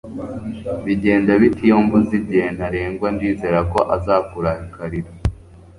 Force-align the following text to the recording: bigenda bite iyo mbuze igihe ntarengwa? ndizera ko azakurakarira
bigenda 0.85 1.31
bite 1.41 1.61
iyo 1.67 1.77
mbuze 1.85 2.11
igihe 2.21 2.47
ntarengwa? 2.55 3.07
ndizera 3.15 3.59
ko 3.71 3.79
azakurakarira 3.95 5.09